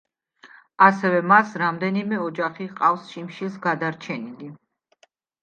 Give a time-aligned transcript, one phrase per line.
[0.85, 4.51] ასევე, მას რამდენიმე ოჯახი ჰყავს შიმშილს გადარჩენილი.